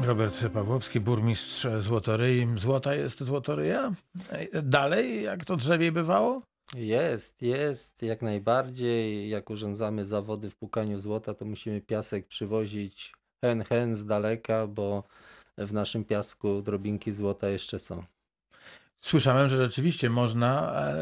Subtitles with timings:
[0.00, 2.48] Robert Pawłowski, burmistrz Złotoryi.
[2.56, 3.94] Złota jest Złotoryja?
[4.62, 6.42] Dalej, jak to drzewiej bywało?
[6.74, 9.28] Jest, jest, jak najbardziej.
[9.28, 13.12] Jak urządzamy zawody w pukaniu złota, to musimy piasek przywozić
[13.44, 15.02] hen hen z daleka, bo
[15.58, 18.02] w naszym piasku drobinki złota jeszcze są.
[19.02, 20.94] Słyszałem, że rzeczywiście można e,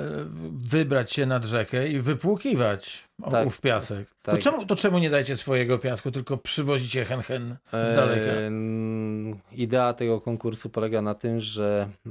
[0.50, 4.08] wybrać się nad rzekę i wypłukiwać Tak, ów piasek.
[4.22, 4.40] To, tak.
[4.40, 8.30] czemu, to czemu nie dajecie swojego piasku, tylko przywozicie hen hen z daleka?
[8.32, 12.10] Em, Idea tego konkursu polega na tym, że e,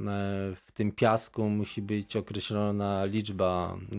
[0.66, 3.96] w tym piasku musi być określona liczba e,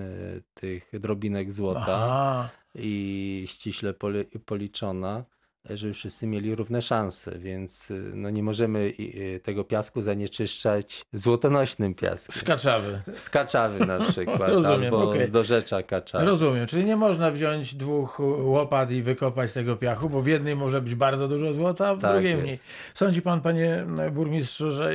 [0.53, 2.49] tych drobinek złota Aha.
[2.75, 5.23] i ściśle poli- policzona,
[5.69, 11.93] żeby wszyscy mieli równe szanse, więc y, no nie możemy y, tego piasku zanieczyszczać złotonośnym
[11.95, 12.35] piaskiem.
[12.35, 13.01] Z Kaczawy.
[13.19, 15.25] Z Kaczawy na przykład, Rozumiem, albo okej.
[15.25, 16.25] z dorzecza Kaczawy.
[16.25, 20.81] Rozumiem, czyli nie można wziąć dwóch łopat i wykopać tego piachu, bo w jednej może
[20.81, 22.43] być bardzo dużo złota, a w Tak drugiej jest.
[22.43, 22.57] mniej.
[22.93, 24.91] Sądzi pan, panie burmistrzu, że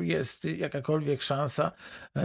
[0.00, 1.72] jest jakakolwiek szansa,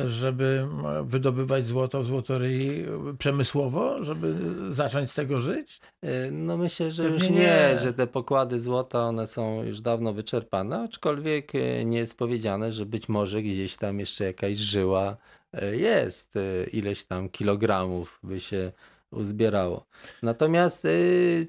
[0.06, 0.68] żeby
[1.04, 2.86] wydobywać złoto w złotoryi
[3.18, 4.36] przemysłowo, żeby
[4.70, 5.80] zacząć z tego żyć?
[6.06, 7.36] Y, No myślę, że Pewnie już nie.
[7.36, 12.72] nie, że te pokłady złota, one są już dawno wyczerpane, aczkolwiek y, nie jest powiedziane,
[12.72, 15.18] że być może gdzieś tam jeszcze jakaś żyła
[15.64, 18.72] y, jest, y, ileś tam kilogramów by się
[19.12, 19.86] uzbierało.
[20.24, 20.88] Natomiast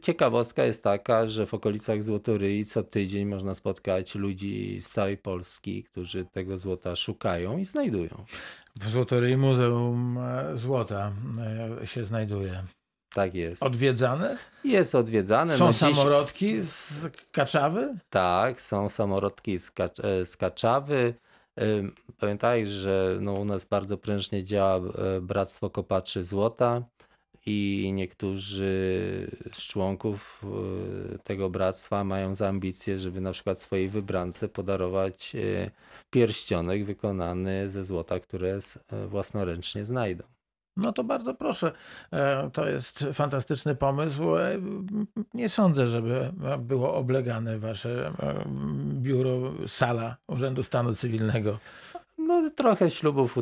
[0.03, 5.85] ciekawostka jest taka, że w okolicach Złotoryi co tydzień można spotkać ludzi z całej Polski,
[5.85, 8.25] którzy tego złota szukają i znajdują.
[8.77, 11.13] W Złotoryi Muzeum e, Złota
[11.83, 12.65] e, się znajduje.
[13.15, 13.63] Tak jest.
[13.63, 14.39] Odwiedzane?
[14.65, 15.57] Jest odwiedzane.
[15.57, 17.95] Są no dziś- samorodki z Kaczawy?
[18.11, 21.15] Tak, są samorodki z, Kac- e, z Kaczawy.
[22.19, 26.83] Pamiętaj, że no u nas bardzo prężnie działa e, Bractwo Kopaczy Złota
[27.47, 28.71] i niektórzy
[29.53, 30.43] z członków
[31.15, 35.37] e, tego bractwa mają za ambicje, żeby na przykład swojej wybrance podarować
[36.11, 38.59] pierścionek wykonany ze złota, które
[39.09, 40.25] własnoręcznie znajdą.
[40.77, 41.73] No to bardzo proszę.
[42.13, 44.37] E, To jest fantastyczny pomysł.
[44.37, 44.59] E,
[45.35, 48.45] Nie sądzę, żeby było oblegane wasze e,
[48.95, 51.59] biuro, sala Urzędu Stanu Cywilnego.
[52.27, 53.37] No trochę ślubów,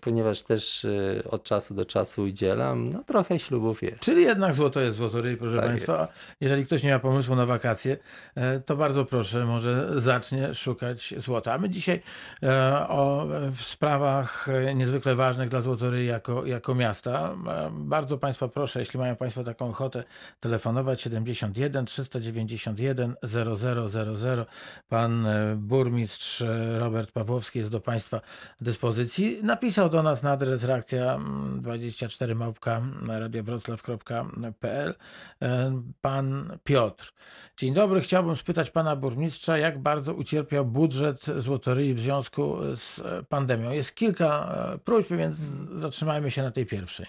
[0.00, 4.00] ponieważ też e, od czasu do czasu udzielam, no trochę ślubów jest.
[4.00, 6.00] Czyli jednak złoto jest złotoryj, proszę Tak Państwa.
[6.00, 6.12] jest.
[6.40, 7.96] Jeżeli ktoś nie ma pomysłu na wakacje,
[8.34, 11.52] e, to bardzo proszę, może zacznie szukać złota.
[11.52, 12.02] A my dzisiaj
[12.42, 13.26] e, o
[13.60, 17.34] sprawach e, niezwykle ważnych dla Złotoryi jako, jako miasta.
[17.70, 20.04] Bardzo Państwa proszę, jeśli mają Państwo taką ochotę,
[20.40, 24.46] telefonować 71 391 0000.
[24.88, 25.26] Pan
[25.56, 26.44] burmistrz
[26.78, 28.20] Robert Pawłowski jest do Państwa
[28.60, 29.38] dyspozycji.
[29.42, 34.94] Napisał do nas na adres reakcja mm, 24 małpka radiowroclaw.pl
[35.42, 37.12] e, pan Piotr.
[37.56, 43.22] Dzień dobry, chciałbym spytać pana burmistrza, jak bardzo ucierpiał budżet Złotoryi w związku z e,
[43.22, 43.70] pandemią.
[43.70, 45.36] Jest kilka e, próśb, więc
[45.74, 47.06] zatrzymajmy się na tej pierwszej.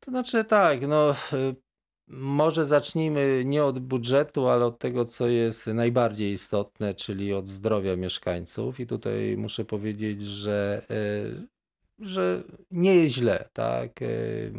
[0.00, 1.63] To znaczy tak, no y,
[2.08, 7.96] może zacznijmy nie od budżetu, ale od tego, co jest najbardziej istotne, czyli od zdrowia
[7.96, 8.80] mieszkańców.
[8.80, 11.48] I tutaj muszę powiedzieć, że, y,
[11.98, 14.02] że nie jest źle, tak?
[14.02, 14.52] Y,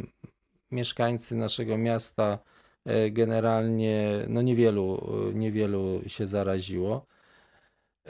[0.70, 2.38] Mieszkańcy naszego miasta
[2.86, 5.00] y, generalnie, no niewielu,
[5.34, 7.06] niewielu się zaraziło.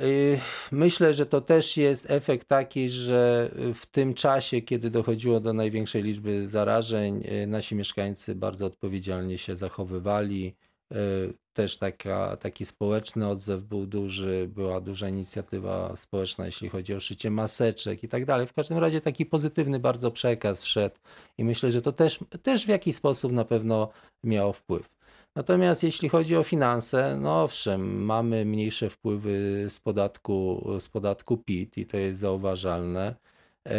[0.01, 0.39] Y,
[0.73, 6.03] Myślę, że to też jest efekt taki, że w tym czasie, kiedy dochodziło do największej
[6.03, 10.57] liczby zarażeń, y, nasi mieszkańcy bardzo odpowiedzialnie się zachowywali.
[10.95, 17.01] Y, Też taka, taki społeczny odzew był duży, była duża inicjatywa społeczna, jeśli chodzi o
[17.01, 18.47] szycie maseczek i tak dalej.
[18.47, 20.97] W każdym razie taki pozytywny bardzo przekaz szedł
[21.39, 23.89] i myślę, że to też, też w jakiś sposób na pewno
[24.25, 24.96] miało wpływ.
[25.37, 31.79] Natomiast jeśli chodzi o finanse, no owszem, mamy mniejsze wpływy z podatku, z podatku PIT
[31.79, 33.15] i to jest zauważalne.
[33.67, 33.73] E,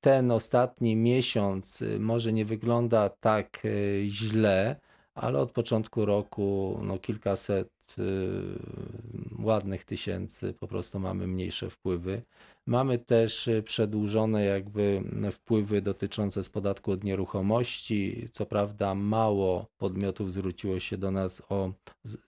[0.00, 4.80] Ten ostatni miesiąc y, może nie wygląda tak y, źle,
[5.14, 8.04] ale od początku roku no kilkaset y,
[9.44, 12.22] ładnych tysięcy po prostu mamy mniejsze wpływy.
[12.70, 15.02] Mamy też y, przedłużone jakby
[15.32, 18.28] wpływy dotyczące z podatku od nieruchomości.
[18.32, 21.72] Co prawda mało podmiotów zwróciło się do nas o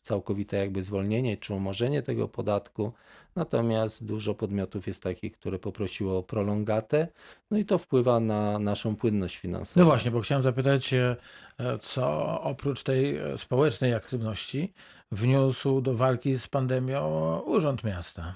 [0.03, 2.93] całkowite jakby zwolnienie czy umorzenie tego podatku,
[3.37, 7.09] natomiast dużo podmiotów jest takich, które poprosiło o prolongatę,
[7.51, 9.85] no i to wpływa na naszą płynność finansową.
[9.85, 11.17] No właśnie, bo chciałem zapytać, e,
[11.59, 14.73] e, co oprócz tej e, społecznej aktywności
[15.13, 18.35] wniósł do walki z pandemią Urząd Miasta.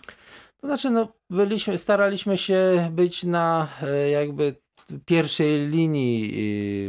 [0.61, 4.55] To znaczy, no, byliśmy, staraliśmy się być na e, jakby
[5.05, 6.33] pierwszej linii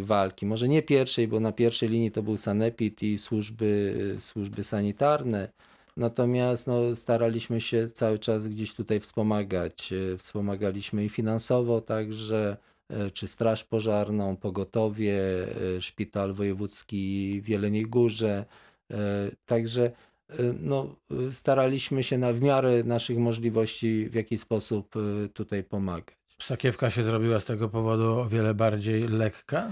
[0.02, 0.46] y, walki.
[0.46, 5.50] Może nie pierwszej, bo na pierwszej linii to był sanepid i służby, służby sanitarne.
[5.98, 9.94] Natomiast no, staraliśmy się cały czas gdzieś tutaj wspomagać.
[9.94, 12.58] E, Wspomagaliśmy i finansowo także,
[12.90, 15.22] e, czy Straż Pożarną, Pogotowie,
[15.80, 18.46] Szpital Wojewódzki w Jeleniej Górze.
[19.46, 19.92] Także
[20.60, 20.96] no,
[21.28, 26.18] e, staraliśmy się na, w miarę naszych możliwości w jakiś sposób e, tutaj pomagać.
[26.42, 29.72] Sakiewka się zrobiła z tego powodu o wiele bardziej lekka?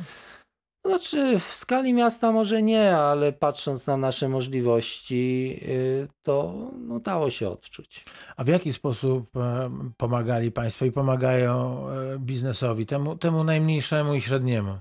[0.85, 7.29] Znaczy, w skali miasta może nie, ale patrząc na nasze możliwości, y, to no, dało
[7.29, 8.05] się odczuć.
[8.37, 14.21] A w jaki sposób e, pomagali Państwo i pomagają e, biznesowi, temu, temu najmniejszemu i
[14.21, 14.77] średniemu?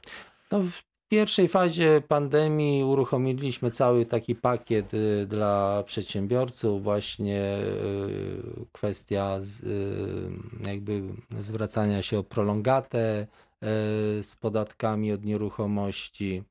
[0.51, 0.61] No,
[1.05, 9.61] w pierwszej fazie pandemii uruchomiliśmy cały taki pakiet y, dla przedsiębiorców, właśnie y, kwestia z,
[9.61, 11.03] y, jakby
[11.41, 13.27] zwracania się o prolongatę
[14.23, 16.43] z podatkami od nieruchomości.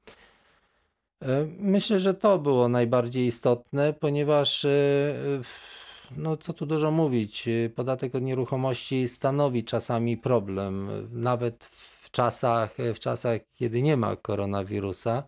[1.59, 4.65] Myślę, że to było najbardziej istotne, ponieważ,
[6.17, 12.99] no co tu dużo mówić, podatek od nieruchomości stanowi czasami problem, nawet w czasach, w
[12.99, 15.23] czasach, kiedy nie ma koronawirusa.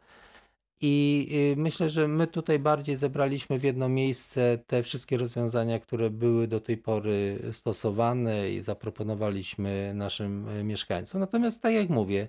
[0.81, 1.27] I
[1.57, 6.47] y, myślę, że my tutaj bardziej zebraliśmy w jedno miejsce te wszystkie rozwiązania, które były
[6.47, 11.21] do tej pory stosowane i zaproponowaliśmy naszym e, mieszkańcom.
[11.21, 12.27] Natomiast, tak jak mówię,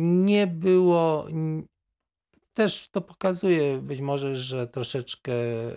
[0.00, 1.26] nie było.
[2.54, 5.32] Też to pokazuje być może, że troszeczkę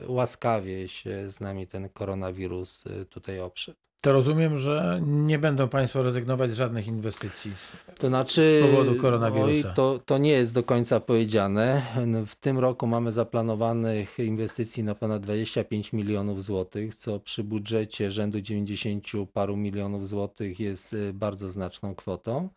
[0.08, 3.78] łaskawie się z nami ten koronawirus y, tutaj oprzedł.
[4.04, 7.52] To rozumiem, że nie będą Państwo rezygnować z żadnych inwestycji.
[7.56, 9.68] z- To znaczy, Z powodu koronawirusa.
[9.70, 11.82] Oj, to, to nie jest do końca powiedziane.
[12.26, 18.42] W tym roku mamy zaplanowanych inwestycji na ponad 25 milionów złotych, co przy budżecie rzędu
[18.42, 22.50] 90 paru milionów złotych jest y, bardzo znaczną kwotą.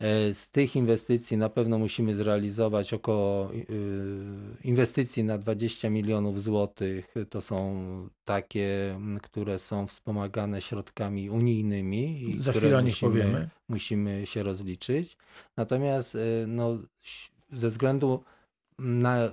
[0.00, 3.66] E, Z tych inwestycji na pewno musimy zrealizować około y,
[4.64, 7.14] inwestycji na 20 milionów złotych.
[7.30, 7.76] To są
[8.24, 13.48] takie, które są wspomagane środkami unijnymi i Za które musimy, powiemy.
[13.68, 15.16] musimy się rozliczyć.
[15.56, 16.78] Natomiast y, no,
[17.52, 18.24] ze względu
[18.78, 19.30] na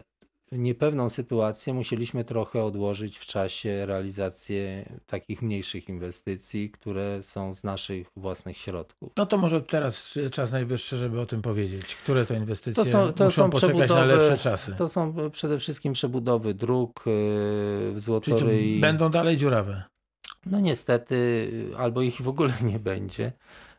[0.57, 8.07] niepewną sytuację musieliśmy trochę odłożyć w czasie realizację takich mniejszych inwestycji, które są z naszych
[8.15, 9.13] własnych środków.
[9.17, 11.95] No to może teraz czas najwyższy, żeby o tym powiedzieć.
[11.95, 14.75] Które to inwestycje To są, to muszą są poczekać na lepsze czasy?
[14.77, 18.79] to są przede wszystkim przebudowy dróg y, w Czyli Złotoryi.
[18.79, 19.83] będą dalej dziurawe?
[20.45, 21.15] No niestety,
[21.73, 23.31] y, albo ich w ogóle nie będzie.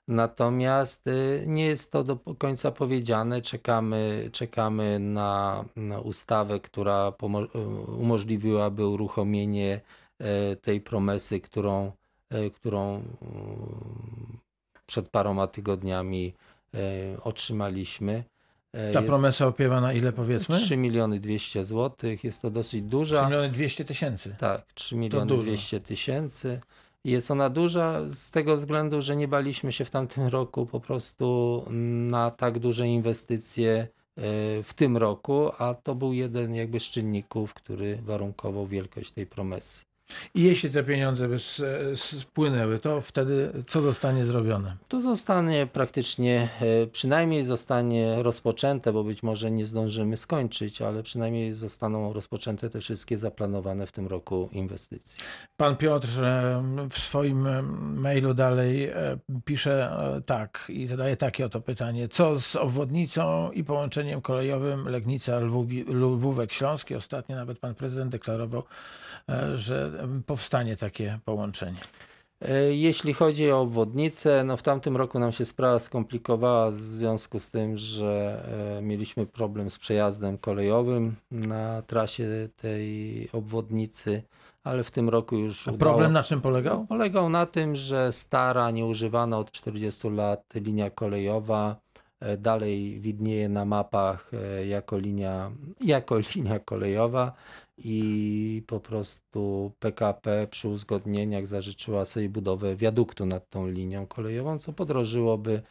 [0.09, 3.43] Natomiast y, nie jest to do końca powiedziane.
[3.43, 7.13] Czekamy, czekamy na, na ustawę, która
[7.55, 7.59] y,
[7.91, 9.81] umożliwiłaby uruchomienie
[10.19, 11.93] e, tej promesy, którą,
[12.55, 13.03] którą
[14.87, 16.35] przed paroma tygodniami
[17.23, 18.25] otrzymaliśmy.
[18.73, 20.57] Ta jest promesa opiewa na ile powiedzmy?
[20.57, 22.25] 3 miliony 200 złotych.
[22.25, 23.25] Jest to dosyć 3 duża.
[23.25, 24.37] miliony 200 tysięcy.
[24.39, 25.43] Tak, 3 miliony dużo.
[25.43, 26.61] 200 tysięcy.
[27.05, 31.65] Jest ona duża z tego względu, że nie baliśmy się w tamtym roku po prostu
[32.09, 33.89] na tak duże inwestycje e,
[34.63, 39.94] w tym roku, a to był jeden jakby z czynników, który warunkował wielkość tej promesy.
[40.35, 41.63] I jeśli te pieniądze by s-
[42.21, 44.77] spłynęły, to wtedy co zostanie zrobione?
[44.89, 51.53] To zostanie praktycznie, e, przynajmniej zostanie rozpoczęte, bo być może nie zdążymy skończyć, ale przynajmniej
[51.53, 55.25] zostaną rozpoczęte te wszystkie zaplanowane w tym roku inwestycje.
[55.57, 57.63] Pan Piotr e, w swoim e,
[57.97, 58.95] mailu dalej e,
[59.45, 62.09] pisze e, tak i zadaje takie oto pytanie.
[62.09, 66.95] Co z obwodnicą i połączeniem kolejowym Legnica Lwówi- Lwówek Śląski?
[66.95, 68.65] Ostatnio nawet pan prezydent deklarował, e,
[69.55, 71.81] że e, powstanie takie połączenie.
[72.43, 77.41] E, Jeśli chodzi o obwodnicę, no w tamtym roku nam się sprawa skomplikowała w związku
[77.41, 78.45] z tym, że
[78.79, 84.23] e, mieliśmy problem z przejazdem kolejowym na trasie tej obwodnicy,
[84.65, 86.87] ale w tym roku już A udało- problem na czym polegał?
[86.87, 91.77] Polegał na tym, że stara, nieużywana od 40 lat linia kolejowa
[92.39, 94.31] dalej widnieje na mapach
[94.69, 95.51] jako linia,
[95.81, 97.33] jako linia kolejowa
[97.79, 104.73] i po prostu PKP przy uzgodnieniach zażyczyła sobie budowę wiaduktu nad tą linią kolejową, co
[104.73, 105.63] podrożyłoby.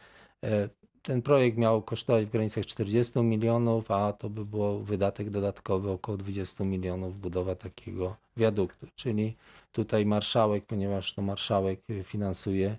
[0.44, 0.68] e,
[1.02, 6.18] Ten projekt miał kosztować w granicach 40 milionów, a to by było wydatek dodatkowy około
[6.18, 9.36] 20 milionów budowa takiego wiaduktu, czyli
[9.72, 12.78] tutaj marszałek, ponieważ to marszałek y, finansuje e,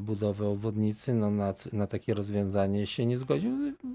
[0.00, 3.50] budowę obwodnicy, no na, na takie rozwiązanie się nie zgodził.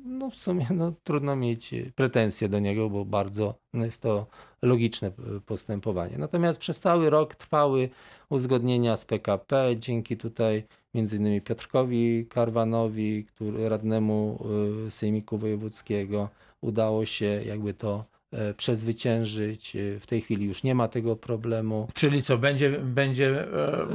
[0.05, 4.27] No w sumie no, trudno mieć pretensje do niego, bo bardzo no, jest to
[4.61, 5.07] logiczne
[5.37, 6.17] y, postępowanie.
[6.17, 7.89] Natomiast przez cały rok trwały
[8.29, 14.45] uzgodnienia z PKP, dzięki tutaj między innymi Piotrkowi Karwanowi, który, radnemu
[14.87, 16.29] y, Sejmiku Wojewódzkiego,
[16.61, 18.20] udało się jakby to e,
[18.57, 19.75] przezwyciężyć.
[19.75, 21.87] E, W tej chwili już nie ma tego problemu.
[21.93, 23.47] Czyli co, będzie, będzie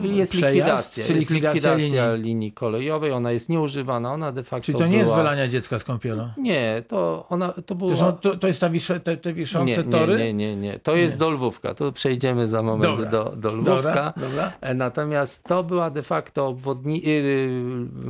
[0.02, 2.22] e, Jest przejazd, likwidacja, czy jest likwidacja linii?
[2.22, 2.52] linii.
[2.52, 5.16] kolejowej, ona jest nieużywana, ona de facto Czyli to nie jest była...
[5.16, 6.28] wylania dziecka z kąpielą?
[6.38, 8.12] Nie, to ona to była...
[8.12, 10.16] To, to, jest ta wisze, te, te wiszące nie, tory?
[10.18, 10.78] nie, nie, nie, nie.
[10.78, 11.74] To jest do Lwówka.
[11.74, 13.10] To przejdziemy za moment Dobra.
[13.10, 13.72] do, do Lwówka.
[13.76, 14.52] Dobra, dobra.
[14.60, 17.48] E, Natomiast to była de facto obwodni- y,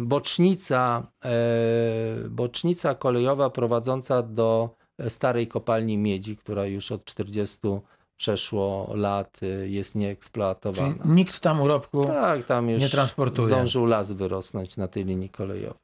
[0.06, 1.30] bocznica, e,
[2.28, 4.70] bocznica kolejowa prowadząca do
[5.08, 7.58] starej kopalni miedzi, która już od 40
[8.16, 10.94] przeszło lat y, jest Czyli nieeksploatowana.
[11.04, 12.04] nikt tam urobku...
[12.04, 13.48] Tak, tam już nie transportuje.
[13.48, 15.78] zdążył las wyrosnąć na tej linii kolejowej.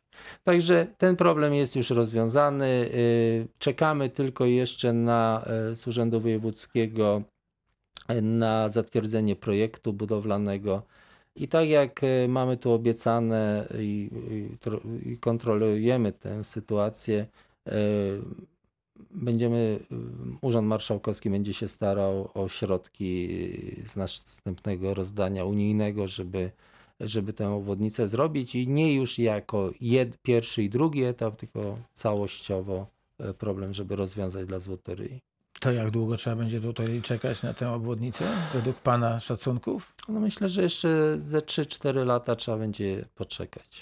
[0.45, 2.67] Także ten problem jest już rozwiązany.
[2.95, 7.23] Y, Czekamy tylko jeszcze na y, z Urzędu Wojewódzkiego
[8.23, 10.83] na zatwierdzenie projektu budowlanego.
[11.37, 14.11] I tak jak mamy tu obiecane i,
[15.05, 17.27] i, i kontrolujemy tę sytuację,
[19.11, 19.97] będziemy, y,
[20.41, 23.29] Urząd Marszałkowski będzie się starał o środki
[23.87, 26.51] z następnego rozdania unijnego, żeby,
[27.01, 32.87] żeby tę obwodnicę zrobić i nie już jako jed, pierwszy i drugi etap, tylko całościowo
[33.21, 35.21] y, problem, żeby rozwiązać dla Złotoryi.
[35.61, 39.95] To jak długo trzeba będzie tutaj czekać na tę obwodnicę, według Pana szacunków?
[40.09, 43.81] No myślę, że jeszcze ze 3-4 lata trzeba będzie poczekać.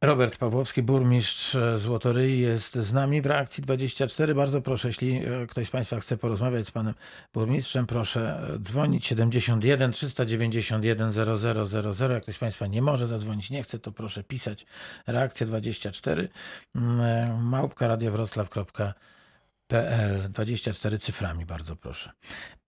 [0.00, 4.34] Robert Pawłowski, burmistrz Złotoryi jest z nami w reakcji 24.
[4.34, 6.94] Bardzo proszę, jeśli e, ktoś z Państwa chce porozmawiać z Panem
[7.34, 12.12] Burmistrzem, proszę e, dzwonić 71 391 0000.
[12.12, 14.66] Jak ktoś z Państwa nie może zadzwonić, nie chce, to proszę pisać
[15.06, 16.28] reakcja 24
[16.74, 22.12] mm, e, małpka radiowroclaw.pl 24 cyframi, bardzo proszę.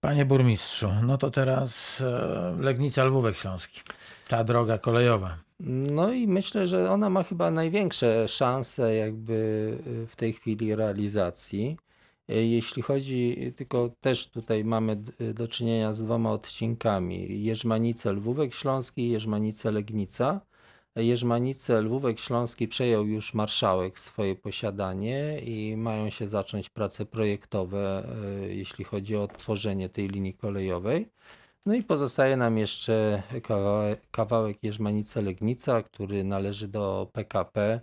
[0.00, 3.80] Panie burmistrzu, no to teraz e, Legnica Lwówek Śląski.
[4.28, 5.38] Ta droga kolejowa.
[5.90, 9.32] No i myślę, że ona ma chyba największe szanse jakby
[9.86, 11.76] y, w tej chwili realizacji.
[12.30, 17.42] Y, Jeśli chodzi, tylko też tutaj mamy d- do czynienia z dwoma odcinkami.
[17.44, 20.40] Jerzmanice Lwówek Śląski i Jerzmanice Legnica.
[20.96, 28.08] Jerzmanice Lwówek Śląski przejął już marszałek swoje posiadanie i mają się zacząć prace projektowe,
[28.44, 31.08] y, jeśli chodzi o odtworzenie tej linii kolejowej.
[31.66, 33.22] No i pozostaje nam jeszcze
[34.10, 37.80] kawałek, Jerzmanice-Legnica, który należy do PKP.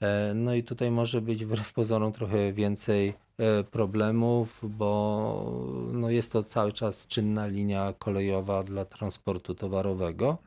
[0.00, 5.52] E, No i tutaj może być wbrew pozorom trochę więcej e, problemów, bo
[5.92, 10.38] no jest to cały czas czynna linia kolejowa dla transportu towarowego.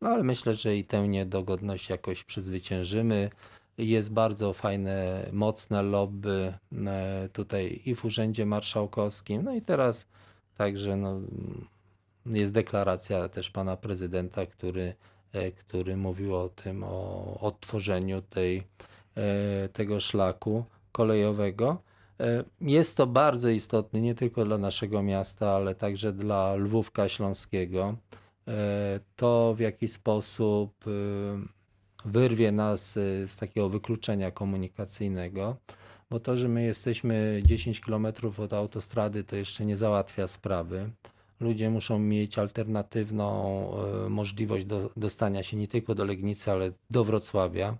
[0.00, 3.30] No ale myślę, że i tę niedogodność jakoś przezwyciężymy.
[3.78, 6.54] Jest bardzo fajne, mocne lobby
[6.86, 9.42] e, tutaj i w Urzędzie Marszałkowskim.
[9.42, 10.06] No i teraz
[10.56, 11.20] także no,
[12.26, 14.94] jest deklaracja też pana prezydenta, który,
[15.32, 18.62] e, który mówił o tym, o odtworzeniu tej,
[19.16, 21.82] e, tego szlaku kolejowego.
[22.20, 27.96] E, Jest to bardzo istotne nie tylko dla naszego miasta, ale także dla Lwówka Śląskiego.
[29.16, 30.84] To w jaki sposób
[32.04, 32.92] wyrwie nas
[33.26, 35.56] z takiego wykluczenia komunikacyjnego,
[36.10, 38.06] bo to, że my jesteśmy 10 km
[38.38, 40.90] od autostrady, to jeszcze nie załatwia sprawy.
[41.40, 43.70] Ludzie muszą mieć alternatywną
[44.04, 47.76] e, możliwość do, dostania się nie tylko do Legnicy, ale do Wrocławia.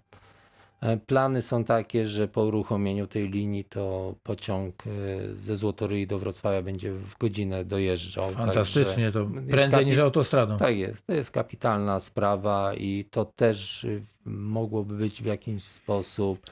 [0.81, 4.91] E, Plany są takie, że po uruchomieniu tej linii to pociąg e,
[5.35, 8.31] ze Złotoryi do Wrocławia będzie w godzinę dojeżdżał.
[8.31, 10.57] Fantastycznie, to prędzej niż autostradą.
[10.57, 16.51] Tak jest, to jest kapitalna sprawa i to też y, mogłoby być w jakiś sposób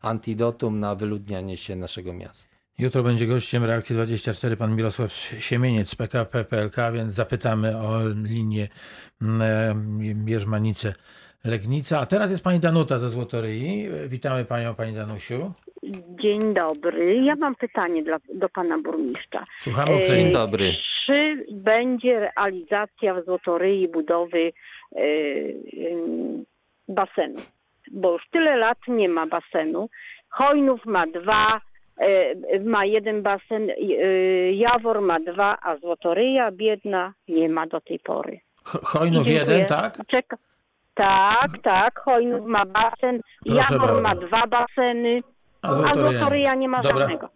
[0.00, 2.57] antidotum na wyludnianie się naszego miasta.
[2.80, 8.68] Jutro będzie gościem reakcji 24 pan Mirosław Siemieniec z PKP PLK, więc zapytamy o linię
[9.22, 10.92] mm, Jerzmanice
[11.44, 12.00] Legnica.
[12.00, 13.88] A teraz jest pani Danuta ze Złotoryi.
[14.08, 15.52] Witamy panią, pani Danusiu.
[16.22, 17.16] Dzień dobry.
[17.22, 19.44] Ja mam pytanie dla, do pana burmistrza.
[19.60, 20.22] Słuchamy uprzejmie.
[20.22, 20.72] Dzień dobry.
[21.06, 24.52] Czy będzie realizacja w Złotoryi budowy
[24.96, 25.02] e,
[26.88, 27.40] basenu?
[27.90, 29.88] Bo już tyle lat nie ma basenu.
[30.28, 31.67] Hojnów ma dwa, e,
[32.64, 33.74] ma jeden basen, e,
[34.52, 38.40] Jawor ma dwa, a Złotoryja biedna nie ma do tej pory.
[39.04, 39.34] Dziękuję.
[39.34, 39.98] jeden, tak?
[40.06, 40.36] Czeka.
[40.94, 42.00] Tak, tak.
[42.00, 44.00] Hojnów ma basen, Proszę Jawor bardzo.
[44.02, 45.20] ma dwa baseny,
[45.62, 46.18] A a Złotoryja nie.
[46.18, 46.98] Złotoryja nie ma Dobra.
[46.98, 47.28] żadnego.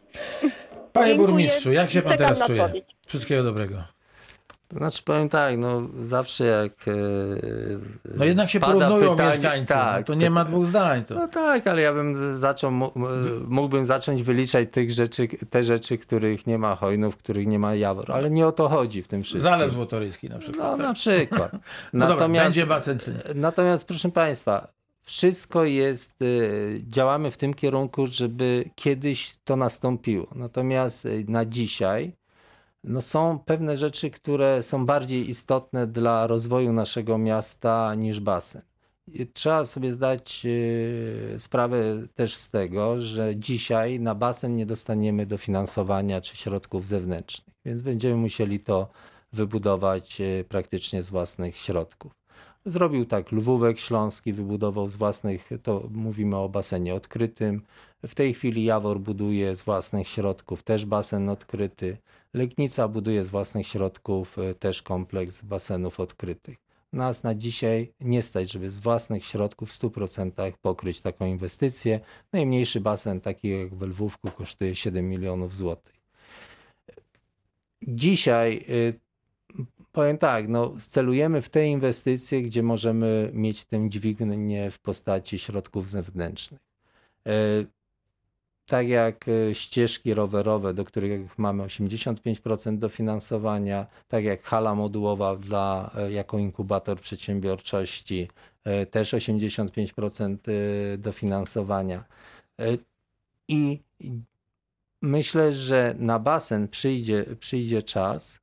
[0.92, 1.28] Panie Dziękuję.
[1.28, 2.62] burmistrzu, jak się pan Czekam teraz czuje?
[2.64, 2.84] odpowiedź.
[3.06, 3.74] Wszystkiego dobrego.
[4.76, 6.92] Znaczy powiem tak, no zawsze jak e,
[8.16, 9.68] No jednak się pada porównują pytanie- mieszkańcy.
[9.74, 11.04] tak, no to nie ma dwóch zdań.
[11.04, 11.14] To.
[11.14, 12.70] No tak, ale ja bym zaczął,
[13.48, 18.12] mógłbym zacząć wyliczać tych rzeczy, te rzeczy, których nie ma hojnów, których nie ma jawor,
[18.12, 19.50] ale nie o to chodzi w tym wszystkim.
[19.50, 20.66] Zalew Złotoryjski na przykład.
[20.70, 20.86] No tak?
[20.86, 21.52] na przykład.
[21.92, 23.34] No dobra, natomiast, będzie czy nie?
[23.34, 24.68] natomiast proszę Państwa,
[25.02, 30.26] wszystko jest, y, działamy w tym kierunku, żeby kiedyś to nastąpiło.
[30.34, 32.12] Natomiast y, na dzisiaj
[32.84, 38.62] no są pewne rzeczy, które są bardziej istotne dla rozwoju naszego miasta niż basen.
[39.08, 41.82] I Trzeba sobie zdać y, sprawę
[42.14, 48.16] też z tego, że dzisiaj na basen nie dostaniemy dofinansowania czy środków zewnętrznych, więc będziemy
[48.16, 48.88] musieli to
[49.32, 52.12] wybudować y, praktycznie z własnych środków.
[52.66, 57.62] Zrobił tak Lwówek Śląski, wybudował z własnych, to mówimy o basenie odkrytym.
[58.06, 61.96] W tej chwili Jawor buduje z własnych środków też basen odkryty.
[62.34, 66.58] Legnica buduje z własnych środków y, też kompleks basenów odkrytych.
[66.92, 72.00] Nas na dzisiaj nie stać, żeby z własnych środków w 100% pokryć taką inwestycję.
[72.32, 75.94] Najmniejszy basen, taki jak w Lwówku, kosztuje 7 milionów złotych.
[77.82, 79.00] Dzisiaj y,
[79.92, 85.90] powiem tak, no, celujemy w te inwestycje, gdzie możemy mieć tę dźwignię w postaci środków
[85.90, 86.60] zewnętrznych.
[88.66, 95.90] Tak jak e, ścieżki rowerowe, do których mamy 85% dofinansowania, tak jak hala modułowa dla,
[95.96, 98.28] e, jako inkubator przedsiębiorczości,
[98.64, 102.04] e, też 85% e, dofinansowania.
[103.48, 103.82] I
[105.02, 108.40] myślę, że na basen przyjdzie, przyjdzie czas,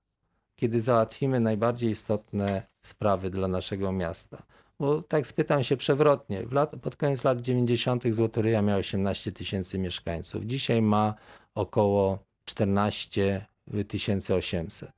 [0.56, 4.44] kiedy załatwimy najbardziej istotne sprawy dla naszego miasta.
[4.80, 6.44] Bo tak spytam się przewrotnie.
[6.52, 8.04] Lat, pod koniec lat 90.
[8.12, 10.46] Złotoryja miała 18 tysięcy mieszkańców.
[10.46, 11.14] Dzisiaj ma
[11.56, 13.46] około 14
[14.38, 14.92] 800.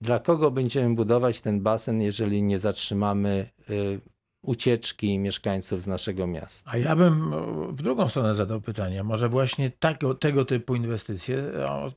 [0.00, 4.00] Dla kogo będziemy budować ten basen, jeżeli nie zatrzymamy y,
[4.42, 6.70] ucieczki mieszkańców z naszego miasta?
[6.70, 7.40] A ja bym o,
[7.72, 9.02] w drugą stronę zadał pytanie.
[9.02, 11.44] Może właśnie tego, tego typu inwestycje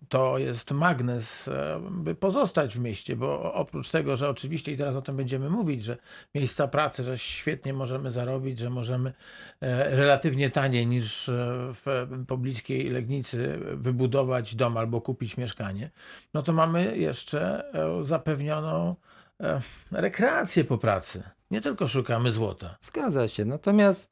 [0.09, 4.95] to jest magnes, e, by pozostać w mieście, bo oprócz tego, że oczywiście i zaraz
[4.95, 5.97] o tym będziemy mówić, że
[6.35, 9.13] miejsca pracy, że świetnie możemy zarobić, że możemy
[9.61, 11.33] e, relatywnie taniej niż e,
[11.73, 15.89] w pobliskiej Legnicy wybudować dom albo kupić mieszkanie,
[16.33, 18.95] no to mamy jeszcze e, zapewnioną
[19.39, 21.23] e, rekreację po pracy.
[21.51, 22.77] Nie tylko szukamy złota.
[22.81, 23.45] Zgadza się.
[23.45, 24.09] Natomiast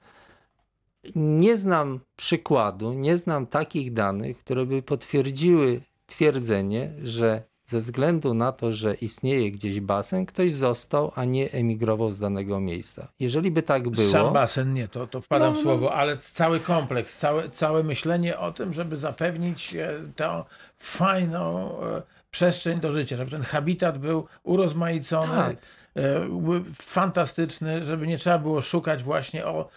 [1.15, 8.52] nie znam przykładu, nie znam takich danych, które by potwierdziły twierdzenie, że ze względu na
[8.52, 13.08] to, że istnieje gdzieś basen, ktoś został, a nie emigrował z danego miejsca.
[13.19, 14.12] Jeżeli by tak było.
[14.12, 15.63] Sam basen nie, to, to wpadam No, w no.
[15.63, 20.43] słowo, ale cały kompleks, całe, całe myślenie o tym, żeby zapewnić e, tę
[20.78, 25.58] fajną e, przestrzeń do życia, żeby ten habitat był urozmaicony, Tak.
[26.00, 26.28] E,
[26.74, 29.68] fantastyczny, żeby nie trzeba było szukać właśnie o e,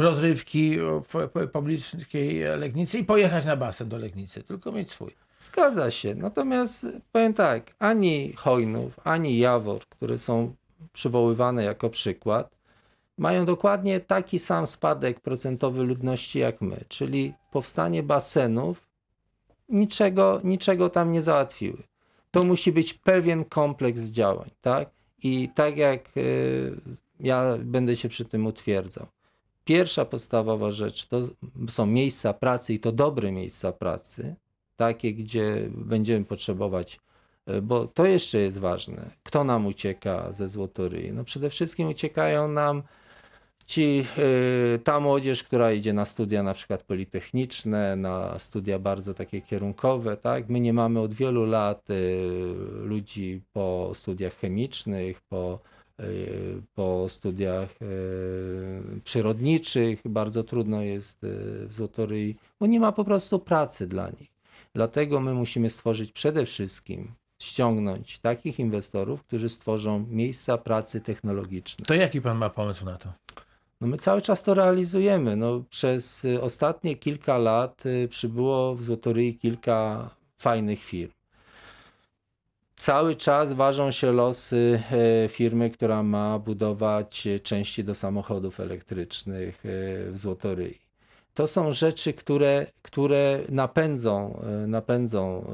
[0.00, 5.14] rozrywki w pobliskiej Legnicy i pojechać na basen do Legnicy, tylko mieć swój.
[5.38, 6.14] Zgadza się.
[6.14, 10.54] Natomiast powiem tak, ani Hojnów, ani Jawor, które są
[10.92, 12.56] przywoływane jako przykład,
[13.18, 18.88] mają dokładnie taki sam spadek procentowy ludności jak my, czyli powstanie basenów
[19.68, 21.82] niczego, niczego tam nie załatwiły.
[22.30, 24.90] To musi być pewien kompleks działań, tak?
[25.22, 26.76] I tak jak y,
[27.20, 29.06] ja będę się przy tym utwierdzał.
[29.64, 31.20] Pierwsza podstawowa rzecz to
[31.68, 34.34] są miejsca pracy i to dobre miejsca pracy,
[34.76, 37.00] takie, gdzie będziemy potrzebować,
[37.46, 39.10] e, bo to jeszcze jest ważne.
[39.22, 41.12] Kto nam ucieka ze Złotoryi?
[41.12, 42.82] No przede wszystkim uciekają nam
[43.72, 44.04] ci,
[44.74, 50.16] e, ta młodzież, która idzie na studia na przykład politechniczne, na studia bardzo takie kierunkowe,
[50.16, 50.48] tak?
[50.48, 51.94] My nie mamy od wielu lat e,
[52.84, 55.58] ludzi po studiach chemicznych, po,
[55.98, 56.04] e,
[56.74, 57.68] po studiach
[59.04, 60.00] przyrodniczych.
[60.04, 61.18] Bardzo trudno jest
[61.66, 64.32] w Złotoryi, bo nie ma po prostu pracy dla nich.
[64.74, 71.84] Dlatego my musimy stworzyć przede wszystkim, ściągnąć takich inwestorów, którzy stworzą miejsca pracy technologiczne.
[71.86, 73.12] To jaki pan ma pomysł na to?
[73.82, 75.36] No my cały czas to realizujemy.
[75.36, 81.12] No, przez y, ostatnie kilka lat y, przybyło w Złotoryi kilka fajnych firm.
[82.76, 84.82] Cały czas ważą się losy
[85.24, 90.78] e, firmy, która ma budować części do samochodów elektrycznych w Złotoryi.
[91.34, 95.46] To są rzeczy, które, które napędzą, e, napędzą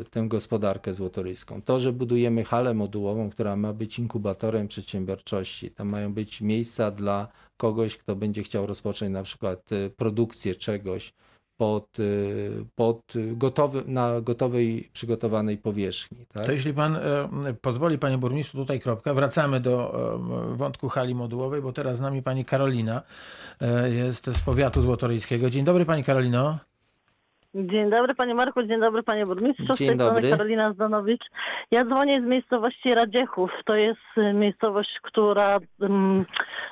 [0.00, 1.62] e, tę gospodarkę złotoryjską.
[1.62, 5.70] To, że budujemy halę modułową, która ma być inkubatorem przedsiębiorczości.
[5.70, 11.12] Tam mają być miejsca dla kogoś, kto będzie chciał rozpocząć na przykład e, produkcję czegoś
[11.56, 12.02] pod, e,
[12.74, 16.26] pod gotowy, na gotowej, przygotowanej powierzchni.
[16.26, 16.46] Tak?
[16.46, 17.28] To jeśli pan e,
[17.60, 19.14] pozwoli, panie burmistrzu, tutaj kropka.
[19.14, 19.94] Wracamy do
[20.52, 23.02] e, wątku hali modułowej, bo teraz z nami pani Karolina
[23.60, 25.50] e, jest z powiatu złotoryjskiego.
[25.50, 26.58] Dzień dobry pani Karolino.
[27.54, 29.74] Dzień dobry panie Marku, dzień dobry panie burmistrzu.
[29.74, 30.30] Z Dzień tej dobry.
[30.30, 31.24] Karolina Zdanowicz.
[31.70, 33.50] Ja dzwonię z miejscowości Radziechów.
[33.64, 36.24] To jest y, miejscowość, która mm,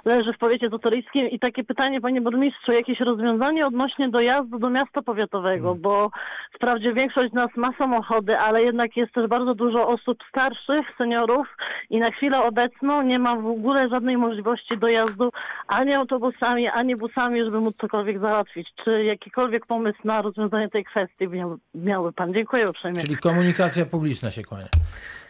[0.05, 5.03] leży w powiecie zotoryjskim i takie pytanie panie burmistrzu, jakieś rozwiązanie odnośnie dojazdu do miasta
[5.03, 5.83] powiatowego, Hmm.
[5.83, 6.11] bo
[6.55, 11.57] wprawdzie większość z nas ma samochody, ale jednak jest też bardzo dużo osób starszych, seniorów
[11.91, 15.31] i na chwilę obecną nie ma w ogóle żadnej możliwości dojazdu
[15.69, 18.69] ani autobusami, ani busami, żeby móc cokolwiek załatwić.
[18.85, 22.35] Czy jakikolwiek pomysł na rozwiązanie tej kwestii miał, miałby pan?
[22.35, 23.03] Dziękuję uprzejmie.
[23.03, 24.69] Czyli komunikacja publiczna się kłania.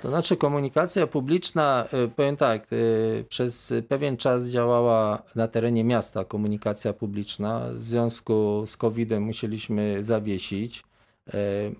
[0.00, 6.24] To znaczy komunikacja publiczna, y, powiem tak, y, przez pewien czas działała na terenie miasta
[6.24, 7.61] komunikacja publiczna.
[7.72, 10.83] W związku z COVID-em musieliśmy zawiesić.
[11.35, 11.74] Y,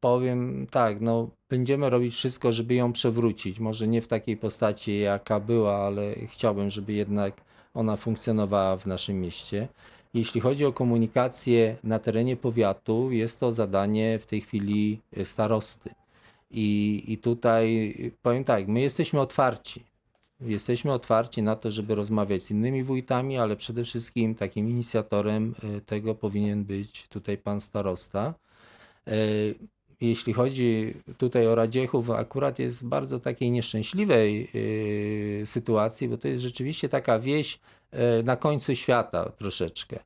[0.00, 3.60] Powiem tak, no będziemy robić wszystko, żeby ją przewrócić.
[3.60, 7.34] Może nie w takiej postaci, jaka była, ale chciałbym, żeby jednak
[7.74, 9.68] ona funkcjonowała w naszym mieście.
[10.16, 15.90] Jeśli chodzi o komunikację na terenie powiatu, jest to zadanie w tej chwili y, starosty.
[16.50, 19.84] I, I tutaj powiem tak, my jesteśmy otwarci.
[20.40, 25.80] Jesteśmy otwarci na to, żeby rozmawiać z innymi wójtami, ale przede wszystkim takim inicjatorem y,
[25.80, 28.34] tego powinien być tutaj pan starosta.
[30.00, 34.50] Jeśli chodzi tutaj o Radziechów, akurat jest w bardzo takiej nieszczęśliwej
[35.44, 37.58] sytuacji, bo to jest rzeczywiście taka wieś
[38.24, 39.98] na końcu świata troszeczkę.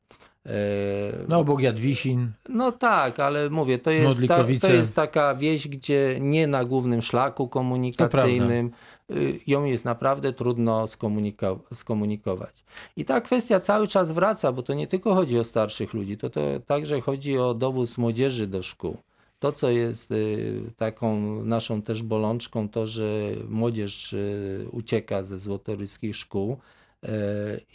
[1.29, 2.31] No, obok Jadwisin.
[2.49, 7.01] no tak, ale mówię, to jest, ta, to jest taka wieś, gdzie nie na głównym
[7.01, 8.71] szlaku komunikacyjnym
[9.11, 12.63] y, ją jest naprawdę trudno skomuniko- skomunikować.
[12.97, 16.29] I ta kwestia cały czas wraca, bo to nie tylko chodzi o starszych ludzi, to,
[16.29, 18.97] to także chodzi o dowóz młodzieży do szkół.
[19.39, 23.03] To, co jest y, taką naszą też bolączką, to, że
[23.49, 26.57] młodzież y, ucieka ze złotoryskich szkół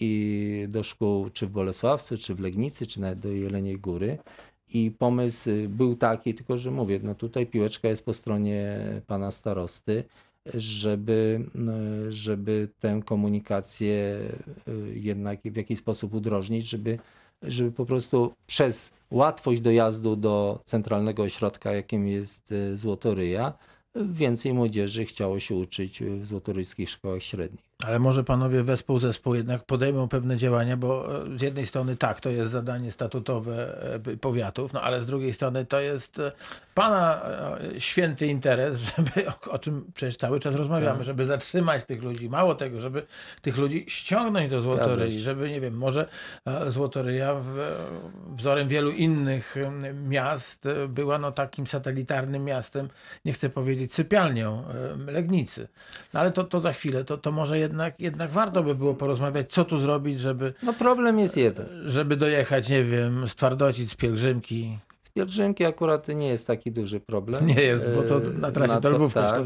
[0.00, 4.18] i do szkół czy w Bolesławcu, czy w Legnicy, czy nawet do Jeleniej Góry.
[4.74, 9.30] I pomysł y, był taki, tylko że mówię, no tutaj piłeczka jest po stronie pana
[9.30, 10.04] starosty,
[10.54, 11.40] żeby,
[12.08, 14.20] y, żeby tę komunikację
[14.68, 16.98] y, jednak w jakiś sposób udrożnić, żeby,
[17.42, 23.52] żeby po prostu przez łatwość dojazdu do centralnego ośrodka, jakim jest Złotoryja,
[23.94, 27.64] więcej młodzieży chciało się uczyć w złotoryjskich szkołach średnich.
[27.84, 32.20] Ale może panowie wespół zespół jednak podejmą pewne działania, bo e, z jednej strony tak,
[32.20, 36.32] to jest zadanie statutowe e, powiatów, no ale z drugiej strony to jest e,
[36.74, 37.22] pana
[37.78, 41.06] święty interes, żeby, o, o czym przecież cały czas rozmawiamy, Tak.
[41.06, 43.06] żeby zatrzymać tych ludzi, mało tego, żeby
[43.42, 46.08] tych ludzi ściągnąć do Złotoryi, żeby, nie wiem, może
[46.68, 47.76] Złotoryja w,
[48.34, 49.56] wzorem wielu innych
[50.08, 52.88] miast była no takim satelitarnym miastem,
[53.24, 54.64] nie chcę powiedzieć sypialnią
[55.06, 55.68] Legnicy.
[56.14, 59.52] No ale to, to za chwilę, to, to może jednak, jednak warto by było porozmawiać,
[59.52, 61.66] co tu zrobić, żeby, No problem jest jeden.
[61.86, 64.78] żeby dojechać, nie wiem, z Twardocic, z Pielgrzymki.
[65.02, 67.46] Z pielgrzymki akurat nie jest taki duży problem.
[67.46, 69.42] Nie jest, bo to E, na trasie na do to Lwówka tak.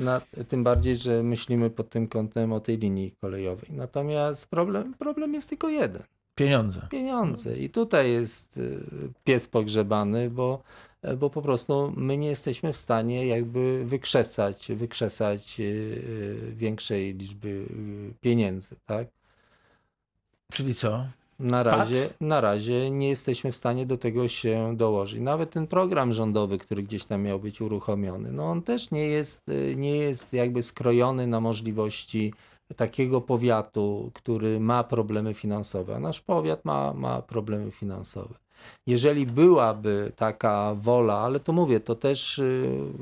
[0.00, 3.70] Na, tym bardziej, że myślimy pod tym kątem o tej linii kolejowej.
[3.72, 6.02] Natomiast problem, problem jest tylko jeden.
[6.34, 6.80] Pieniądze.
[6.90, 7.56] Pieniądze.
[7.56, 8.78] I tutaj jest y,
[9.24, 15.60] pies pogrzebany, bo, e, bo po prostu my nie jesteśmy w stanie jakby wykrzesać, wykrzesać
[15.60, 17.66] y, y, większej liczby
[18.20, 19.08] pieniędzy, tak?
[20.52, 21.06] Czyli co?
[21.38, 25.20] Na razie, na razie nie jesteśmy w stanie do tego się dołożyć.
[25.20, 29.42] Nawet ten program rządowy, który gdzieś tam miał być uruchomiony, no on też nie jest,
[29.76, 32.32] nie jest jakby skrojony na możliwości
[32.76, 35.96] takiego powiatu, który ma problemy finansowe.
[35.96, 38.34] A nasz powiat ma, ma problemy finansowe.
[38.86, 42.92] Jeżeli byłaby taka wola, ale to mówię, to też y,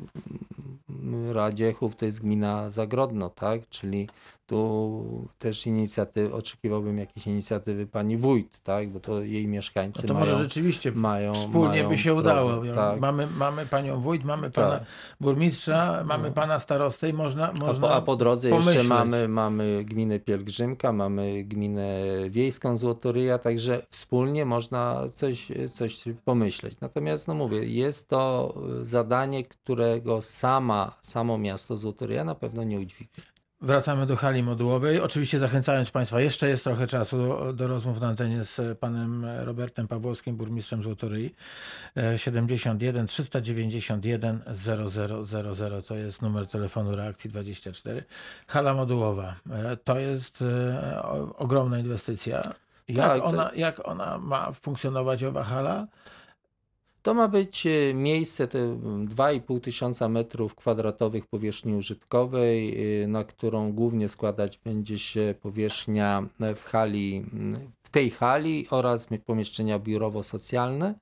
[1.33, 3.69] Radziechów to jest gmina Zagrodno, tak?
[3.69, 4.09] Czyli
[4.49, 8.91] tu też inicjatyw, oczekiwałbym jakiejś inicjatywy pani wójt, tak?
[8.93, 12.51] Bo to jej mieszkańcy No to mają, może rzeczywiście mają wspólnie mają by się udało.
[12.53, 13.01] problem, tak.
[13.01, 14.87] Mamy, mamy panią wójt, mamy pana Tak.
[15.21, 18.75] burmistrza, mamy pana starostę i można, A można po, a po drodze pomyśleć.
[18.75, 26.81] jeszcze mamy, mamy gminę Pielgrzymka, mamy gminę wiejską Złotoryja, także wspólnie można coś, coś pomyśleć.
[26.81, 33.25] Natomiast no mówię, jest to zadanie, którego sama, samo miasto Złotoryja na pewno nie udźwignie.
[33.61, 35.01] Wracamy do hali modułowej.
[35.01, 39.89] Oczywiście zachęcając Państwa, jeszcze jest trochę czasu do, do rozmów na antenie z panem Robertem
[39.89, 41.35] Pawłowskim, burmistrzem Złotoryi.
[41.97, 48.05] E, 71 391 0000 to jest numer telefonu reakcji 24.
[48.49, 51.03] Hala modułowa e, to jest e,
[51.37, 52.43] ogromna inwestycja.
[52.89, 55.87] Jak, Tak, to- ona, jak ona ma funkcjonować, owa hala?
[57.09, 63.73] To ma być e, miejsce, te 2,5 tysiąca metrów kwadratowych powierzchni użytkowej, e, na którą
[63.73, 67.25] głównie składać będzie się powierzchnia e, w hali,
[67.83, 70.95] w tej hali oraz pomieszczenia biurowo-socjalne.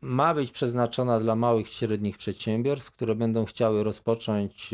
[0.00, 4.70] Ma być przeznaczona dla małych i średnich przedsiębiorstw, które będą chciały rozpocząć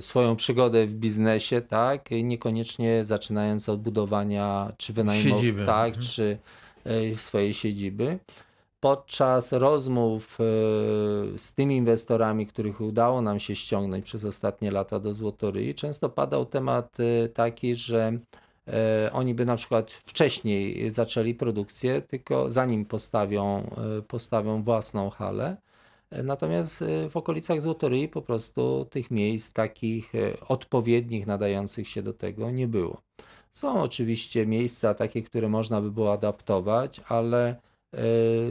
[0.00, 2.08] swoją przygodę w biznesie, tak?
[2.22, 5.66] Niekoniecznie zaczynając od budowania czy wynajmowania, Siedziby.
[5.66, 6.06] tak, Mhm.
[6.06, 6.38] czy
[7.16, 8.18] swojej siedziby.
[8.80, 10.44] Podczas rozmów e,
[11.38, 16.46] z tymi inwestorami, których udało nam się ściągnąć przez ostatnie lata do Złotoryi, często padał
[16.46, 18.18] temat e, taki, że
[18.68, 23.70] e, oni by na przykład wcześniej zaczęli produkcję, tylko zanim postawią,
[24.08, 25.56] postawią własną halę.
[26.24, 30.12] Natomiast w okolicach Złotoryi po prostu tych miejsc takich
[30.48, 33.00] odpowiednich, nadających się do tego nie było.
[33.52, 37.56] Są oczywiście miejsca takie, które można by było adaptować, ale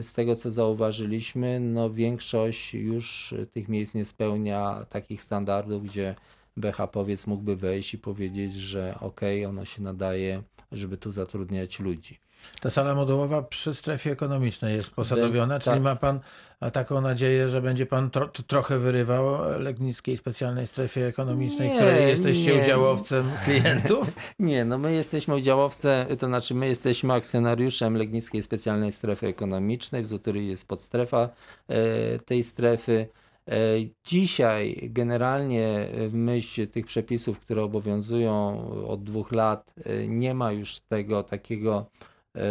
[0.01, 6.15] z tego co zauważyliśmy, no większość już tych miejsc nie spełnia takich standardów, gdzie
[6.57, 12.19] BHP-owiec mógłby wejść i powiedzieć, że okej, ono się nadaje, żeby tu zatrudniać ludzi.
[12.61, 15.63] Ta sala modułowa przy strefie ekonomicznej jest posadowiona, tak.
[15.63, 16.19] czyli ma pan
[16.73, 22.55] taką nadzieję, że będzie pan tro, trochę wyrywał Legnickiej Specjalnej Strefie Ekonomicznej, Nie, której jesteście
[22.55, 22.61] nie.
[22.61, 24.15] udziałowcem klientów?
[24.39, 30.07] Nie, no my jesteśmy udziałowcem, to znaczy my jesteśmy akcjonariuszem Legnickiej Specjalnej Strefy Ekonomicznej, w
[30.07, 31.29] Zutoryi jest podstrefa
[31.67, 33.07] e, tej strefy.
[33.47, 33.53] E,
[34.03, 40.79] Dzisiaj generalnie w myśl tych przepisów, które obowiązują od dwóch lat, e, nie ma już
[40.79, 41.85] tego takiego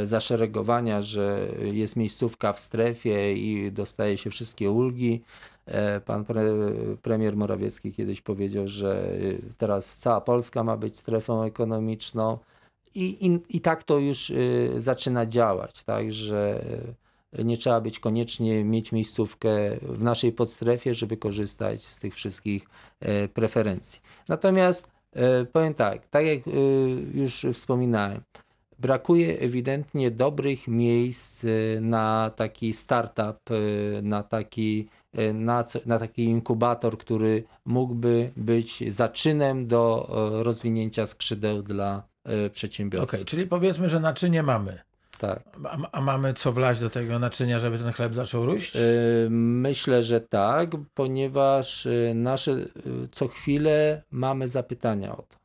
[0.04, 5.22] zaszeregowania, że jest miejscówka w strefie i dostaje się wszystkie ulgi.
[5.66, 6.42] E, Pan pre,
[7.02, 12.38] premier Morawiecki kiedyś powiedział, że y, teraz cała Polska ma być strefą ekonomiczną
[12.94, 14.32] i, i, i tak to już
[14.78, 16.64] zaczyna działać, tak, że
[17.32, 19.50] nie trzeba być koniecznie mieć miejscówkę
[19.82, 22.68] w naszej podstrefie, żeby korzystać z tych wszystkich
[23.00, 24.00] e, preferencji.
[24.28, 26.40] Natomiast e, powiem tak, tak jak
[27.14, 28.20] już wspominałem,
[28.78, 34.88] brakuje ewidentnie dobrych miejsc y, na taki startup, y, na taki,
[35.18, 40.08] y, na, na taki inkubator, który mógłby być zaczynem do
[40.40, 43.24] e, rozwinięcia skrzydeł dla e, Okej, przedsiębiorców.
[43.24, 44.78] czyli powiedzmy, że naczynie mamy.
[45.18, 45.42] Tak.
[45.64, 48.76] A, a mamy co wlać do tego naczynia, żeby ten chleb zaczął róść?
[48.76, 48.80] E,
[49.30, 52.66] Myślę, że tak, ponieważ e, nasze e,
[53.12, 55.37] co chwilę mamy zapytania o to.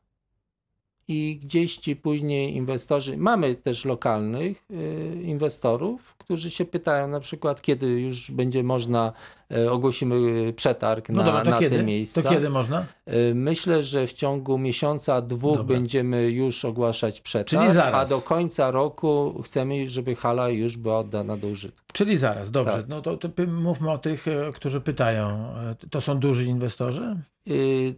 [1.08, 7.62] I gdzieś ci później inwestorzy, mamy też lokalnych e, inwestorów, którzy się pytają na przykład,
[7.62, 9.12] kiedy już będzie można,
[9.52, 11.76] e, ogłosimy przetarg No na, dobra, na kiedy?
[11.76, 12.22] te miejsca.
[12.22, 12.86] To kiedy można?
[13.06, 15.76] E, Myślę, że w ciągu miesiąca, dwóch Dobra.
[15.76, 18.06] będziemy już ogłaszać przetarg, Czyli zaraz.
[18.06, 21.80] a do końca roku chcemy, żeby hala już była oddana do użytku.
[21.92, 22.72] Czyli zaraz, dobrze.
[22.76, 22.88] Tak.
[22.88, 25.54] No to, to mówmy o tych, którzy pytają.
[25.90, 27.16] To są duży inwestorzy?
[27.50, 27.94] Y,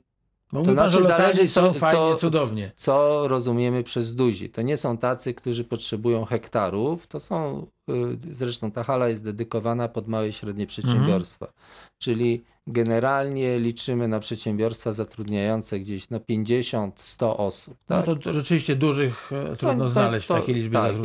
[0.52, 2.70] Bo To znaczy zależy, co, fajnie, co, cudownie.
[2.76, 4.50] co rozumiemy przez duzi.
[4.50, 7.06] To nie są tacy, którzy potrzebują hektarów.
[7.06, 7.94] To są, y,
[8.32, 11.52] zresztą ta hala jest dedykowana pod małe i średnie przedsiębiorstwa.
[11.98, 17.74] Czyli generalnie liczymy na przedsiębiorstwa zatrudniające gdzieś no 50-100 osób.
[17.88, 18.06] No Tak?
[18.06, 20.96] to, to rzeczywiście dużych e, trudno to- znaleźć to- w takiej liczbie tak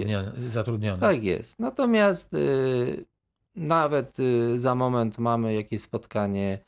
[0.51, 1.01] zatrudnionych.
[1.01, 1.59] Tak jest.
[1.59, 3.05] Natomiast y,
[3.55, 6.59] nawet y, za moment mamy jakieś spotkanie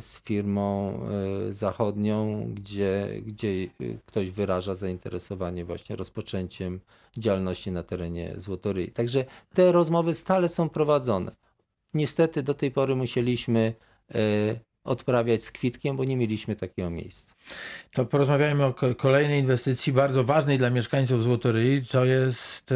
[0.00, 1.00] z firmą
[1.48, 3.70] y, zachodnią, gdzie, gdzie y,
[4.06, 6.80] ktoś wyraża zainteresowanie właśnie rozpoczęciem
[7.18, 8.90] działalności na terenie Złotoryi.
[8.92, 11.32] Także te rozmowy stale są prowadzone.
[11.94, 13.74] Niestety do tej pory musieliśmy
[14.84, 17.34] odprawiać z kwitkiem, bo nie mieliśmy takiego miejsca.
[17.92, 21.82] To porozmawiajmy o ko- kolejnej inwestycji, bardzo ważnej dla mieszkańców Złotoryi.
[21.86, 22.74] To jest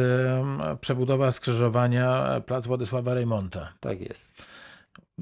[0.81, 3.73] przebudowa skrzyżowania e, Plac Władysława Reymonta.
[3.79, 4.45] Tak jest.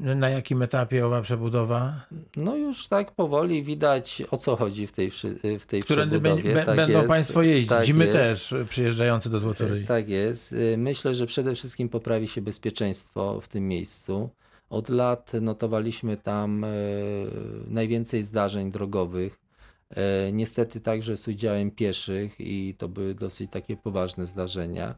[0.01, 2.05] Na jakim etapie owa przebudowa?
[2.35, 5.11] No już tak powoli widać o co chodzi w tej,
[5.59, 6.55] w tej Którędy przebudowie.
[6.55, 7.07] bę- tak będą jest.
[7.07, 7.69] Państwo jeździć.
[7.69, 8.17] Tak I my jest.
[8.17, 9.85] też przyjeżdżający do Złotoryi.
[9.85, 10.53] Tak jest.
[10.53, 14.29] Y, Myślę, że przede wszystkim poprawi się bezpieczeństwo w tym miejscu.
[14.69, 16.67] Od lat notowaliśmy tam e,
[17.67, 19.39] najwięcej zdarzeń drogowych.
[19.89, 24.95] E, Niestety także z udziałem pieszych i to były dosyć takie poważne zdarzenia.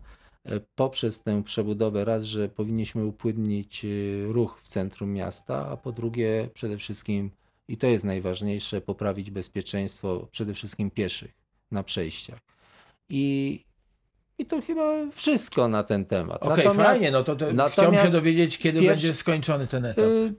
[0.50, 3.88] E, Poprzez tę przebudowę raz, że powinniśmy upłynnić e,
[4.34, 7.32] ruch w centrum miasta, a po drugie przede wszystkim,
[7.68, 11.32] i to jest najważniejsze, poprawić bezpieczeństwo przede wszystkim pieszych
[11.72, 12.40] na przejściach.
[13.10, 13.66] I,
[14.38, 16.44] i to chyba wszystko na ten temat.
[16.44, 20.06] Okej, fajnie, no to, to chciałbym się dowiedzieć, kiedy pierwszy- będzie skończony ten etap.
[20.06, 20.34] y,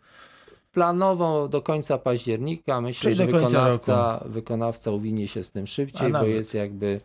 [0.72, 2.80] planowo do końca października.
[2.80, 7.00] Myślę, Czyli że wykonawca, wykonawca uwinie się z tym szybciej, bo jest jakby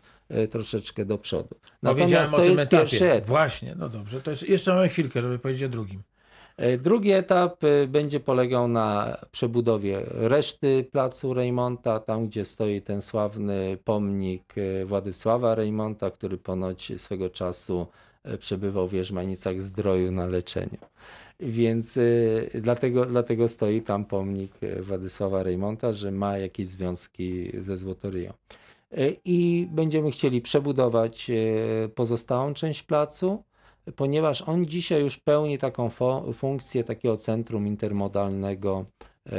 [0.50, 1.56] troszeczkę do przodu.
[1.82, 2.76] Natomiast to jest etapie.
[2.76, 3.28] pierwszy etap.
[3.28, 4.20] Właśnie, no dobrze.
[4.20, 6.02] To jest, jeszcze mamy chwilkę, żeby powiedzieć o drugim.
[6.56, 13.02] E, Drugi etap e, będzie polegał na przebudowie reszty placu Reymonta, tam gdzie stoi ten
[13.02, 17.86] sławny pomnik e, Władysława Reymonta, który ponoć swego czasu
[18.24, 20.78] e, przebywał w Jerzmanicach Zdroju na leczeniu.
[21.40, 21.98] Więc
[22.54, 28.32] dlatego, dlatego stoi tam pomnik e, Władysława Rejmonta, że ma jakieś związki ze Złotoryją.
[28.92, 33.44] E, I będziemy chcieli przebudować e, pozostałą część placu,
[33.96, 35.90] ponieważ on dzisiaj już pełni taką
[36.34, 38.86] funkcję takiego centrum intermodalnego,
[39.26, 39.32] e,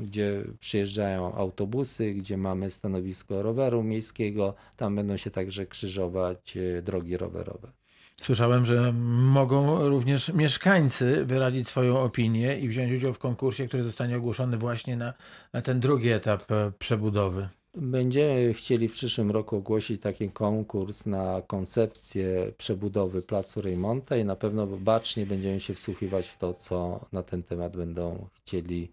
[0.00, 4.54] gdzie przyjeżdżają autobusy, gdzie mamy stanowisko roweru miejskiego.
[4.76, 7.79] Tam będą się także krzyżować drogi rowerowe.
[8.20, 8.92] Słyszałem, że
[9.32, 14.96] mogą również mieszkańcy wyrazić swoją opinię i wziąć udział w konkursie, który zostanie ogłoszony właśnie
[14.96, 15.14] na,
[15.62, 17.48] ten drugi etap e, przebudowy.
[17.74, 24.36] Będziemy chcieli w przyszłym roku ogłosić taki konkurs na koncepcję przebudowy Placu Rejmonta i na
[24.36, 28.92] pewno bacznie będziemy się wsłuchiwać w to, co na ten temat będą chcieli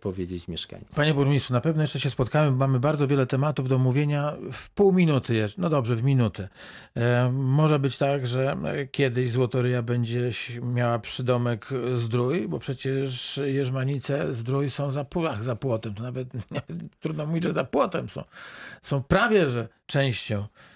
[0.00, 0.96] powiedzieć mieszkańcy.
[0.96, 2.50] Panie burmistrzu, na pewno jeszcze się spotkamy.
[2.50, 5.62] Mamy bardzo wiele tematów do omówienia w pół minuty jeszcze.
[5.62, 6.48] No dobrze, w minutę.
[6.96, 10.30] E, może być tak, że e, kiedyś Złotoryja będzie
[10.62, 15.94] miała przydomek Zdrój, bo przecież Jerzmanice Zdrój są za, pł- ach, za płotem.
[15.94, 16.28] To nawet
[17.00, 18.24] trudno mówić, że za płotem są.
[18.82, 20.73] Są prawie, że częścią e,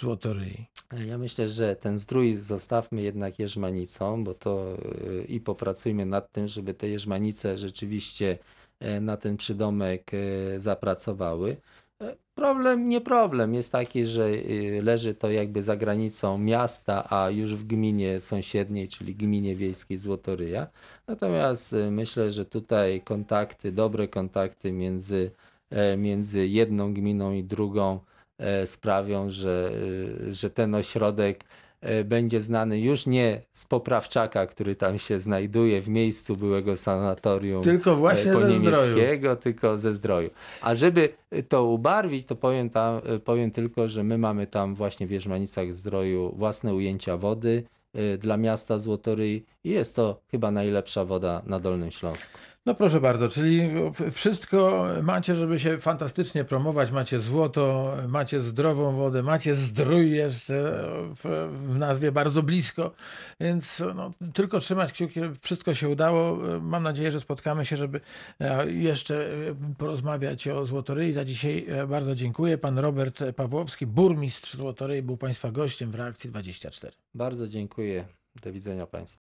[0.00, 0.66] Złotoryi.
[1.06, 4.76] Ja myślę, że ten zdrój zostawmy jednak jeżmanicą, bo to
[5.20, 8.38] y, i popracujmy nad tym, żeby te jeżmanice rzeczywiście
[8.80, 11.56] e, na ten przydomek e, zapracowały.
[12.00, 14.30] E, Problem, nie problem, jest taki, że
[14.82, 20.66] leży to jakby za granicą miasta, a już w gminie sąsiedniej, czyli gminie wiejskiej Złotoryja.
[21.06, 25.30] Natomiast myślę, że tutaj kontakty, dobre kontakty między,
[25.70, 28.13] e, między jedną gminą i drugą e,
[28.66, 29.72] sprawią, że,
[30.28, 31.44] y, że ten ośrodek
[31.80, 37.62] e, będzie znany już nie z Poprawczaka, który tam się znajduje w miejscu byłego sanatorium
[37.62, 40.30] Tylko właśnie e, po ze tylko ze zdroju.
[40.62, 41.08] A żeby
[41.48, 45.72] to ubarwić, to powiem, tam, e, powiem tylko, że my mamy tam właśnie w Wierzmanicach
[45.72, 51.60] Zdroju własne ujęcia wody e, dla miasta Złotoryi i jest to chyba najlepsza woda na
[51.60, 52.38] Dolnym Śląsku.
[52.66, 53.70] No proszę bardzo, czyli
[54.12, 56.90] wszystko macie, żeby się fantastycznie promować.
[56.90, 60.84] Macie złoto, macie zdrową wodę, macie zdrój jeszcze
[61.16, 62.90] w, w nazwie bardzo blisko,
[63.40, 66.38] więc no, tylko trzymać kciuki, żeby wszystko się udało.
[66.60, 68.00] Mam nadzieję, że spotkamy się, żeby
[68.40, 71.12] e, jeszcze e, porozmawiać o Złotoryi.
[71.12, 72.58] Za dzisiaj e, bardzo dziękuję.
[72.58, 76.92] Pan Robert Pawłowski, burmistrz Złotoryi, był Państwa gościem w Reakcji 24.
[77.14, 78.04] Bardzo dziękuję.
[78.42, 79.12] Do widzenia Państwu.